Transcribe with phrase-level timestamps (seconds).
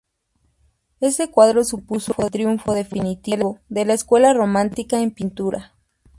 [0.99, 5.75] Este cuadro supuso el triunfo definitivo de la escuela romántica en pintura.